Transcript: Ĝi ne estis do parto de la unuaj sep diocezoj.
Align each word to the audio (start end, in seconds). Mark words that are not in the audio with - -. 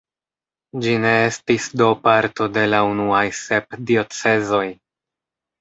Ĝi 0.85 0.93
ne 1.03 1.11
estis 1.25 1.67
do 1.81 1.89
parto 2.07 2.47
de 2.57 2.63
la 2.75 2.79
unuaj 2.95 3.23
sep 3.43 3.79
diocezoj. 3.91 4.67